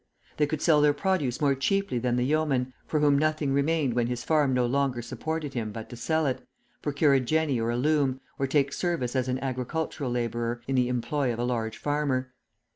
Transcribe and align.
They 0.37 0.47
could 0.47 0.63
sell 0.63 0.81
their 0.81 0.95
produce 0.95 1.39
more 1.41 1.53
cheaply 1.53 1.99
than 1.99 2.15
the 2.15 2.23
yeomen, 2.25 2.73
for 2.87 3.01
whom 3.01 3.19
nothing 3.19 3.53
remained 3.53 3.93
when 3.93 4.07
his 4.07 4.23
farm 4.23 4.51
no 4.51 4.65
longer 4.65 4.99
supported 5.03 5.53
him 5.53 5.71
but 5.71 5.91
to 5.91 5.95
sell 5.95 6.25
it, 6.25 6.41
procure 6.81 7.13
a 7.13 7.19
jenny 7.19 7.59
or 7.61 7.69
a 7.69 7.77
loom, 7.77 8.19
or 8.39 8.47
take 8.47 8.73
service 8.73 9.15
as 9.15 9.27
an 9.27 9.37
agricultural 9.43 10.09
labourer 10.09 10.61
in 10.67 10.73
the 10.73 10.87
employ 10.87 11.31
of 11.31 11.37
a 11.37 11.43
large 11.43 11.77
farmer. 11.77 12.33